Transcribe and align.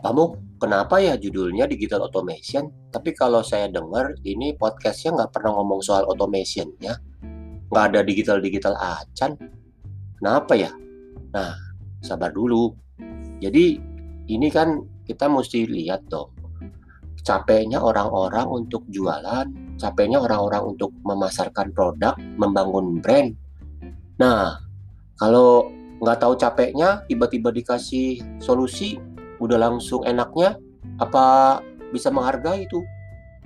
kamu 0.00 0.56
kenapa 0.60 1.00
ya 1.00 1.16
judulnya 1.16 1.68
digital 1.68 2.08
automation? 2.08 2.68
Tapi 2.88 3.12
kalau 3.12 3.44
saya 3.44 3.68
dengar 3.68 4.16
ini 4.24 4.56
podcastnya 4.56 5.16
nggak 5.16 5.30
pernah 5.36 5.56
ngomong 5.60 5.80
soal 5.84 6.08
automation 6.08 6.72
ya, 6.80 6.96
nggak 7.70 7.84
ada 7.92 8.00
digital-digital 8.04 8.74
acan. 8.76 9.36
Kenapa 10.20 10.52
ya? 10.56 10.72
Nah, 11.32 11.54
sabar 12.00 12.32
dulu. 12.32 12.72
Jadi 13.40 13.80
ini 14.28 14.48
kan 14.52 14.84
kita 15.08 15.28
mesti 15.28 15.64
lihat 15.64 16.08
dong. 16.08 16.32
Capeknya 17.20 17.80
orang-orang 17.80 18.48
untuk 18.48 18.84
jualan, 18.88 19.76
capeknya 19.76 20.20
orang-orang 20.20 20.76
untuk 20.76 20.92
memasarkan 21.04 21.72
produk, 21.76 22.16
membangun 22.36 23.00
brand. 23.00 23.36
Nah, 24.20 24.56
kalau 25.20 25.68
nggak 26.00 26.20
tahu 26.20 26.32
capeknya, 26.40 27.04
tiba-tiba 27.04 27.52
dikasih 27.52 28.40
solusi, 28.40 28.96
udah 29.40 29.58
langsung 29.58 30.04
enaknya 30.04 30.56
apa 31.00 31.58
bisa 31.90 32.12
menghargai 32.12 32.64
itu 32.68 32.84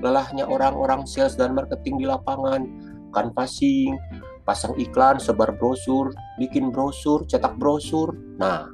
lelahnya 0.00 0.48
orang-orang 0.48 1.04
sales 1.04 1.36
dan 1.36 1.52
marketing 1.52 2.00
di 2.00 2.06
lapangan? 2.08 2.64
Canvassing 3.12 4.00
pasang 4.42 4.74
iklan 4.80 5.22
sebar 5.22 5.54
brosur 5.54 6.10
bikin 6.40 6.74
brosur 6.74 7.22
cetak 7.28 7.54
brosur. 7.60 8.16
Nah 8.40 8.66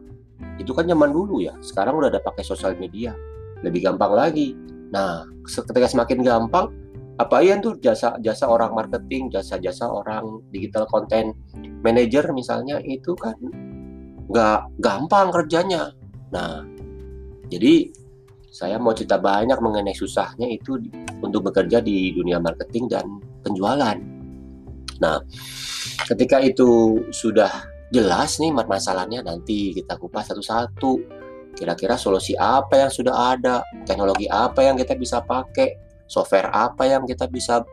itu 0.56 0.70
kan 0.72 0.86
zaman 0.86 1.10
dulu 1.10 1.42
ya. 1.42 1.54
Sekarang 1.60 1.98
udah 1.98 2.08
ada 2.08 2.22
pakai 2.22 2.46
sosial 2.46 2.78
media. 2.78 3.12
Lebih 3.66 3.90
gampang 3.90 4.14
lagi. 4.14 4.54
Nah 4.94 5.26
ketika 5.44 5.90
semakin 5.90 6.22
gampang 6.24 6.70
apa 7.18 7.42
ya 7.42 7.58
tuh 7.58 7.74
jasa 7.82 8.14
jasa 8.22 8.46
orang 8.46 8.78
marketing 8.78 9.26
jasa 9.26 9.58
jasa 9.58 9.90
orang 9.90 10.38
digital 10.54 10.86
content 10.86 11.34
manager 11.82 12.30
misalnya 12.30 12.78
itu 12.86 13.10
kan 13.18 13.34
nggak 14.30 14.60
gampang 14.78 15.34
kerjanya. 15.34 15.90
Nah 16.30 16.62
jadi 17.48 17.88
saya 18.48 18.80
mau 18.80 18.96
cerita 18.96 19.20
banyak 19.20 19.60
mengenai 19.60 19.94
susahnya 19.94 20.48
itu 20.48 20.80
untuk 21.20 21.52
bekerja 21.52 21.84
di 21.84 22.10
dunia 22.16 22.40
marketing 22.40 22.88
dan 22.90 23.06
penjualan. 23.44 23.96
Nah, 24.98 25.22
ketika 26.08 26.42
itu 26.42 26.98
sudah 27.14 27.50
jelas 27.94 28.36
nih 28.40 28.52
masalahnya 28.52 29.24
nanti 29.24 29.72
kita 29.76 29.96
kupas 29.96 30.32
satu-satu. 30.32 31.16
Kira-kira 31.54 31.98
solusi 31.98 32.38
apa 32.38 32.86
yang 32.86 32.90
sudah 32.92 33.34
ada, 33.34 33.66
teknologi 33.82 34.30
apa 34.30 34.62
yang 34.62 34.78
kita 34.78 34.94
bisa 34.94 35.18
pakai, 35.18 35.74
software 36.06 36.54
apa 36.54 36.86
yang 36.86 37.02
kita 37.02 37.26
bisa 37.26 37.66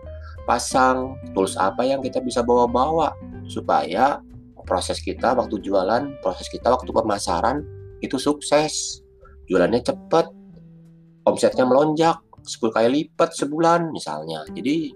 pasang, 0.49 1.13
tools 1.37 1.53
apa 1.53 1.85
yang 1.85 2.01
kita 2.01 2.17
bisa 2.17 2.41
bawa-bawa 2.41 3.13
supaya 3.45 4.17
proses 4.65 4.97
kita 4.97 5.37
waktu 5.37 5.61
jualan, 5.61 6.17
proses 6.25 6.49
kita 6.49 6.73
waktu 6.73 6.89
pemasaran 6.89 7.61
itu 8.01 8.17
sukses 8.17 9.04
jualannya 9.49 9.81
cepat, 9.81 10.25
omsetnya 11.25 11.65
melonjak 11.65 12.21
10 12.45 12.69
kali 12.69 12.87
lipat 13.01 13.33
sebulan 13.33 13.89
misalnya. 13.89 14.45
Jadi 14.53 14.93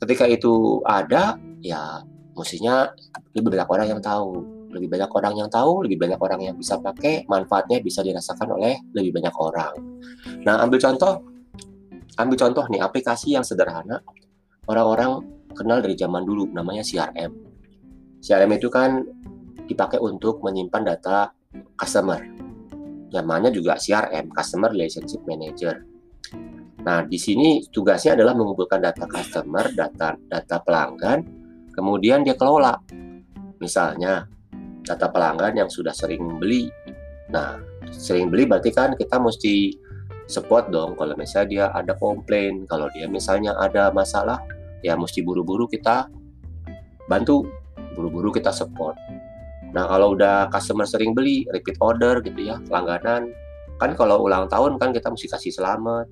ketika 0.00 0.24
itu 0.24 0.80
ada, 0.84 1.36
ya 1.60 2.00
mestinya 2.36 2.88
lebih 3.36 3.52
banyak 3.52 3.68
orang 3.68 3.86
yang 3.96 4.00
tahu. 4.00 4.56
Lebih 4.66 4.92
banyak 4.92 5.08
orang 5.08 5.34
yang 5.40 5.48
tahu, 5.48 5.88
lebih 5.88 5.96
banyak 5.96 6.20
orang 6.20 6.40
yang 6.52 6.54
bisa 6.58 6.76
pakai, 6.76 7.24
manfaatnya 7.30 7.80
bisa 7.80 8.04
dirasakan 8.04 8.60
oleh 8.60 8.76
lebih 8.92 9.16
banyak 9.16 9.32
orang. 9.40 9.72
Nah, 10.44 10.60
ambil 10.60 10.76
contoh, 10.76 11.24
ambil 12.20 12.36
contoh 12.36 12.64
nih 12.68 12.84
aplikasi 12.84 13.32
yang 13.32 13.44
sederhana. 13.46 14.04
Orang-orang 14.68 15.24
kenal 15.56 15.80
dari 15.80 15.96
zaman 15.96 16.28
dulu, 16.28 16.50
namanya 16.52 16.84
CRM. 16.84 17.32
CRM 18.20 18.52
itu 18.52 18.68
kan 18.68 19.00
dipakai 19.64 19.96
untuk 20.02 20.44
menyimpan 20.44 20.82
data 20.92 21.32
customer 21.78 22.35
namanya 23.16 23.48
juga 23.48 23.80
CRM, 23.80 24.28
Customer 24.28 24.68
Relationship 24.68 25.24
Manager. 25.24 25.80
Nah, 26.86 27.02
di 27.02 27.18
sini 27.18 27.66
tugasnya 27.66 28.14
adalah 28.14 28.36
mengumpulkan 28.38 28.78
data 28.78 29.10
customer, 29.10 29.72
data 29.74 30.14
data 30.14 30.56
pelanggan, 30.62 31.24
kemudian 31.74 32.22
dia 32.22 32.38
kelola. 32.38 32.78
Misalnya, 33.58 34.28
data 34.86 35.10
pelanggan 35.10 35.66
yang 35.66 35.70
sudah 35.72 35.90
sering 35.90 36.38
beli. 36.38 36.70
Nah, 37.34 37.58
sering 37.90 38.30
beli 38.30 38.46
berarti 38.46 38.70
kan 38.70 38.94
kita 38.94 39.18
mesti 39.18 39.74
support 40.30 40.70
dong 40.70 40.94
kalau 40.94 41.18
misalnya 41.18 41.48
dia 41.50 41.64
ada 41.74 41.98
komplain, 41.98 42.66
kalau 42.70 42.86
dia 42.94 43.10
misalnya 43.10 43.58
ada 43.58 43.90
masalah, 43.90 44.38
ya 44.86 44.94
mesti 44.94 45.26
buru-buru 45.26 45.66
kita 45.66 46.06
bantu, 47.10 47.50
buru-buru 47.98 48.30
kita 48.30 48.54
support. 48.54 48.94
Nah 49.74 49.84
kalau 49.88 50.14
udah 50.14 50.50
customer 50.52 50.86
sering 50.86 51.16
beli, 51.16 51.48
repeat 51.50 51.78
order 51.82 52.22
gitu 52.22 52.38
ya, 52.52 52.60
langganan, 52.70 53.32
kan 53.76 53.90
kalau 53.96 54.24
ulang 54.24 54.48
tahun 54.48 54.80
kan 54.80 54.92
kita 54.92 55.08
mesti 55.12 55.26
kasih 55.30 55.52
selamat. 55.52 56.06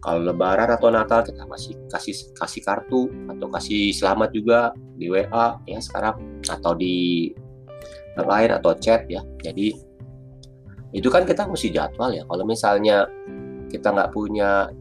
Kalau 0.00 0.32
lebaran 0.32 0.72
atau 0.72 0.88
Natal 0.88 1.20
kita 1.20 1.44
masih 1.44 1.76
kasih 1.92 2.16
kasih 2.32 2.64
kartu 2.64 3.12
atau 3.28 3.52
kasih 3.52 3.92
selamat 3.92 4.32
juga 4.32 4.72
di 4.96 5.12
WA 5.12 5.60
ya 5.68 5.76
sekarang 5.76 6.40
atau 6.48 6.72
di 6.72 7.28
lain 8.16 8.50
atau 8.56 8.72
chat 8.80 9.04
ya. 9.12 9.20
Jadi 9.44 9.76
itu 10.96 11.08
kan 11.12 11.28
kita 11.28 11.44
mesti 11.44 11.68
jadwal 11.68 12.16
ya. 12.16 12.24
Kalau 12.24 12.44
misalnya 12.48 13.04
kita 13.68 13.92
nggak 13.92 14.10
punya 14.10 14.72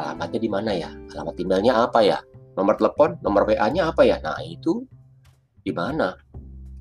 alamatnya 0.00 0.40
di 0.40 0.50
mana 0.50 0.70
ya, 0.72 0.90
alamat 1.12 1.34
emailnya 1.38 1.74
apa 1.84 2.00
ya, 2.00 2.18
nomor 2.56 2.74
telepon, 2.80 3.20
nomor 3.20 3.44
WA-nya 3.46 3.92
apa 3.92 4.02
ya. 4.06 4.16
Nah 4.24 4.40
itu 4.42 4.82
di 5.60 5.70
mana? 5.76 6.16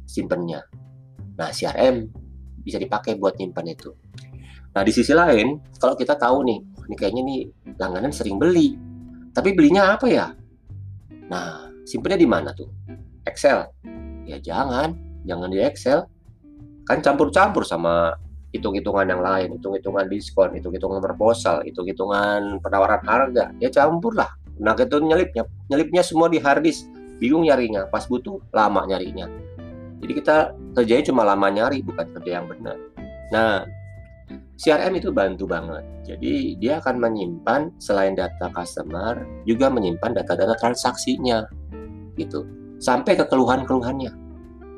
Simpennya. 0.08 0.64
Nah, 1.38 1.54
CRM 1.54 2.10
bisa 2.64 2.82
dipakai 2.82 3.20
buat 3.20 3.38
nyimpan 3.38 3.68
itu. 3.70 3.94
Nah, 4.74 4.82
di 4.82 4.92
sisi 4.96 5.14
lain, 5.14 5.62
kalau 5.78 5.94
kita 5.94 6.18
tahu 6.18 6.48
nih, 6.48 6.60
ini 6.90 6.96
kayaknya 6.98 7.22
nih 7.28 7.40
langganan 7.78 8.10
sering 8.10 8.42
beli. 8.42 8.74
Tapi 9.36 9.54
belinya 9.54 9.94
apa 9.94 10.08
ya? 10.10 10.34
Nah, 11.30 11.70
simpennya 11.86 12.18
di 12.18 12.28
mana 12.28 12.50
tuh? 12.56 12.72
Excel. 13.28 13.70
Ya 14.26 14.42
jangan, 14.42 14.98
jangan 15.28 15.50
di 15.52 15.62
Excel. 15.62 16.04
Kan 16.88 17.04
campur-campur 17.04 17.68
sama 17.68 18.16
hitung-hitungan 18.56 19.06
yang 19.06 19.22
lain, 19.22 19.60
hitung-hitungan 19.60 20.08
diskon, 20.08 20.56
hitung-hitungan 20.56 21.04
proposal, 21.04 21.62
hitung-hitungan 21.68 22.64
penawaran 22.64 23.04
harga. 23.06 23.54
Ya 23.62 23.70
campur 23.70 24.18
lah. 24.18 24.32
Nah, 24.58 24.74
itu 24.74 24.98
nyelipnya, 24.98 25.46
nyelipnya 25.70 26.02
semua 26.02 26.32
di 26.32 26.42
harddisk. 26.42 26.90
Bingung 27.18 27.46
nyarinya, 27.46 27.90
pas 27.90 28.06
butuh 28.06 28.38
lama 28.54 28.86
nyarinya 28.86 29.26
jadi 30.02 30.14
kita 30.14 30.38
kerjanya 30.78 31.04
cuma 31.10 31.22
lama 31.26 31.48
nyari, 31.50 31.82
bukan 31.82 32.06
kerja 32.18 32.42
yang 32.42 32.46
benar. 32.46 32.78
Nah, 33.34 33.66
CRM 34.58 34.98
itu 34.98 35.14
bantu 35.14 35.46
banget. 35.46 35.86
Jadi 36.06 36.58
dia 36.58 36.82
akan 36.82 36.98
menyimpan 36.98 37.74
selain 37.78 38.18
data 38.18 38.50
customer, 38.54 39.22
juga 39.46 39.70
menyimpan 39.70 40.18
data-data 40.18 40.58
transaksinya, 40.58 41.46
gitu. 42.18 42.46
Sampai 42.82 43.18
ke 43.18 43.26
keluhan-keluhannya. 43.26 44.14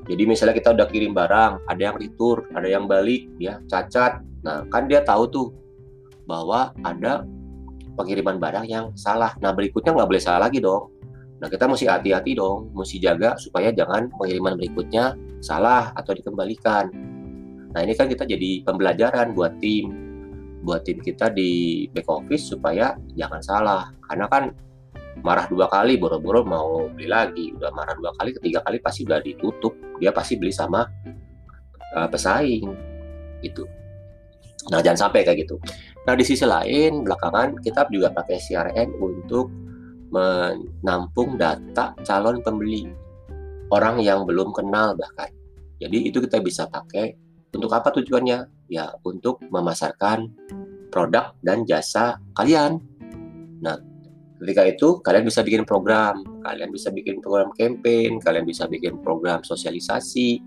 Jadi 0.10 0.24
misalnya 0.26 0.56
kita 0.58 0.74
udah 0.74 0.88
kirim 0.90 1.14
barang, 1.14 1.70
ada 1.70 1.82
yang 1.82 1.96
retur, 1.96 2.48
ada 2.58 2.66
yang 2.66 2.90
balik, 2.90 3.30
ya 3.38 3.62
cacat. 3.70 4.20
Nah, 4.42 4.66
kan 4.72 4.90
dia 4.90 5.06
tahu 5.06 5.30
tuh 5.30 5.48
bahwa 6.26 6.74
ada 6.82 7.24
pengiriman 7.94 8.40
barang 8.40 8.66
yang 8.66 8.90
salah. 8.96 9.36
Nah, 9.44 9.52
berikutnya 9.52 9.94
nggak 9.94 10.10
boleh 10.10 10.24
salah 10.24 10.48
lagi 10.48 10.64
dong. 10.64 10.90
Nah, 11.40 11.48
kita 11.48 11.72
mesti 11.72 11.88
hati-hati 11.88 12.36
dong, 12.36 12.76
mesti 12.76 13.00
jaga 13.00 13.40
supaya 13.40 13.72
jangan 13.72 14.12
pengiriman 14.12 14.60
berikutnya 14.60 15.16
salah 15.40 15.96
atau 15.96 16.12
dikembalikan. 16.12 16.92
Nah, 17.72 17.80
ini 17.80 17.96
kan 17.96 18.12
kita 18.12 18.28
jadi 18.28 18.68
pembelajaran 18.68 19.32
buat 19.32 19.56
tim, 19.64 19.88
buat 20.68 20.84
tim 20.84 21.00
kita 21.00 21.32
di 21.32 21.88
back 21.96 22.12
office 22.12 22.52
supaya 22.52 23.00
jangan 23.16 23.40
salah. 23.40 23.88
Karena 24.04 24.28
kan 24.28 24.52
marah 25.24 25.48
dua 25.48 25.72
kali, 25.72 25.96
boro-boro 25.96 26.44
mau 26.44 26.92
beli 26.92 27.08
lagi. 27.08 27.56
Udah 27.56 27.72
marah 27.72 27.96
dua 27.96 28.12
kali, 28.20 28.36
ketiga 28.36 28.60
kali 28.68 28.84
pasti 28.84 29.08
udah 29.08 29.24
ditutup. 29.24 29.72
Dia 30.04 30.12
pasti 30.12 30.36
beli 30.36 30.52
sama 30.52 30.84
uh, 31.96 32.08
pesaing, 32.12 32.68
gitu. 33.48 33.64
Nah, 34.68 34.84
jangan 34.84 35.08
sampai 35.08 35.24
kayak 35.24 35.48
gitu. 35.48 35.56
Nah, 36.04 36.20
di 36.20 36.28
sisi 36.28 36.44
lain, 36.44 37.08
belakangan 37.08 37.64
kita 37.64 37.88
juga 37.88 38.12
pakai 38.12 38.38
CRM 38.44 38.92
untuk 39.00 39.69
menampung 40.10 41.38
data 41.38 41.94
calon 42.06 42.42
pembeli 42.42 42.90
orang 43.70 44.02
yang 44.02 44.26
belum 44.26 44.52
kenal 44.54 44.98
bahkan. 44.98 45.30
Jadi 45.80 46.10
itu 46.10 46.20
kita 46.20 46.42
bisa 46.44 46.68
pakai 46.68 47.16
untuk 47.54 47.72
apa 47.72 47.90
tujuannya? 47.96 48.70
Ya 48.70 48.94
untuk 49.02 49.42
memasarkan 49.50 50.30
produk 50.94 51.34
dan 51.42 51.66
jasa 51.66 52.18
kalian. 52.38 52.82
Nah, 53.62 53.78
ketika 54.42 54.66
itu 54.66 54.88
kalian 55.02 55.26
bisa 55.26 55.42
bikin 55.42 55.64
program, 55.66 56.22
kalian 56.46 56.70
bisa 56.70 56.94
bikin 56.94 57.22
program 57.22 57.50
campaign, 57.58 58.22
kalian 58.22 58.46
bisa 58.46 58.70
bikin 58.70 59.02
program 59.02 59.42
sosialisasi, 59.42 60.42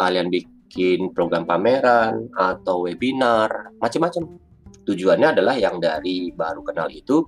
kalian 0.00 0.32
bikin 0.32 1.12
program 1.12 1.44
pameran 1.44 2.28
atau 2.36 2.88
webinar, 2.88 3.72
macam-macam. 3.80 4.40
Tujuannya 4.86 5.34
adalah 5.34 5.58
yang 5.58 5.82
dari 5.82 6.30
baru 6.30 6.62
kenal 6.62 6.86
itu 6.94 7.26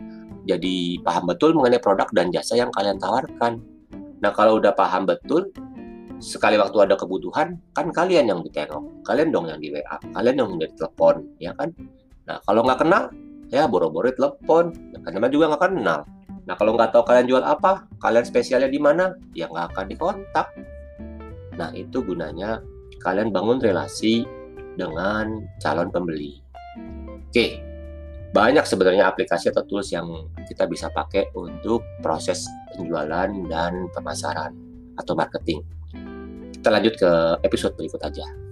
jadi 0.48 1.04
paham 1.04 1.28
betul 1.28 1.52
mengenai 1.52 1.76
produk 1.76 2.08
dan 2.16 2.32
jasa 2.32 2.56
yang 2.56 2.72
kalian 2.72 2.96
tawarkan. 2.96 3.60
Nah, 4.24 4.32
kalau 4.32 4.56
udah 4.56 4.72
paham 4.72 5.04
betul, 5.04 5.52
sekali 6.18 6.56
waktu 6.56 6.88
ada 6.88 6.96
kebutuhan, 6.96 7.60
kan 7.76 7.86
kalian 7.92 8.32
yang 8.32 8.40
ditengok, 8.40 9.04
kalian 9.04 9.28
dong 9.28 9.46
yang 9.46 9.60
di 9.60 9.68
WA, 9.70 10.00
kalian 10.16 10.34
dong 10.40 10.48
yang 10.56 10.60
ditelepon, 10.66 11.16
ya 11.38 11.52
kan? 11.54 11.70
Nah, 12.24 12.40
kalau 12.48 12.64
nggak 12.64 12.80
kenal, 12.80 13.12
ya 13.52 13.68
boro-boro 13.68 14.08
telepon. 14.08 14.72
Ya, 14.96 14.98
karena 15.04 15.28
juga 15.28 15.52
nggak 15.52 15.62
kenal. 15.68 16.00
Nah, 16.48 16.54
kalau 16.56 16.72
nggak 16.80 16.96
tahu 16.96 17.04
kalian 17.04 17.26
jual 17.28 17.44
apa, 17.44 17.84
kalian 18.00 18.24
spesialnya 18.24 18.72
di 18.72 18.80
mana, 18.80 19.12
ya 19.36 19.52
nggak 19.52 19.76
akan 19.76 19.84
dikontak. 19.92 20.48
Nah, 21.60 21.70
itu 21.76 22.00
gunanya 22.00 22.64
kalian 23.04 23.30
bangun 23.30 23.60
relasi 23.60 24.24
dengan 24.80 25.44
calon 25.60 25.92
pembeli. 25.92 26.40
Oke, 27.28 27.67
banyak 28.28 28.64
sebenarnya 28.68 29.08
aplikasi 29.08 29.48
atau 29.48 29.64
tools 29.64 29.88
yang 29.92 30.28
kita 30.44 30.68
bisa 30.68 30.92
pakai 30.92 31.32
untuk 31.32 31.80
proses 32.04 32.44
penjualan 32.76 33.28
dan 33.48 33.72
pemasaran 33.96 34.52
atau 35.00 35.12
marketing. 35.16 35.64
Kita 36.58 36.68
lanjut 36.68 36.94
ke 36.98 37.10
episode 37.46 37.78
berikut 37.78 38.02
aja. 38.04 38.47